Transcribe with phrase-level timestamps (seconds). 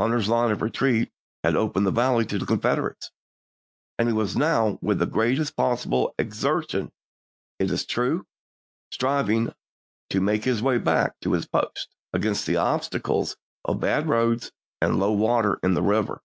[0.00, 3.10] Hunter's line of retreat had opened the valley to the Confederates,
[3.98, 6.90] and he was now, with the greatest possible exertion,
[7.58, 8.26] it is true,
[8.90, 9.54] striving
[10.08, 13.36] to make his way back to his post, against the obstacles
[13.66, 16.22] of bad roads and low water in the river.